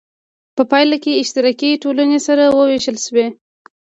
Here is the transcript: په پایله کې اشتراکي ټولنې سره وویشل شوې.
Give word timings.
په 0.55 0.63
پایله 0.71 0.97
کې 1.03 1.19
اشتراکي 1.21 1.71
ټولنې 1.83 2.19
سره 2.27 2.43
وویشل 2.57 2.97
شوې. 3.05 3.27